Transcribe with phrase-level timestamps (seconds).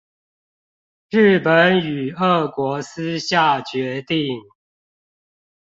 [1.11, 4.41] 日本與俄國私下決定